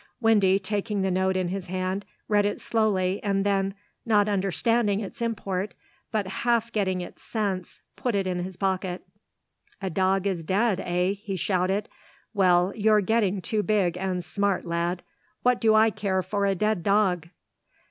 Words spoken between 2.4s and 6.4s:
it slowly and then, not understanding its import and but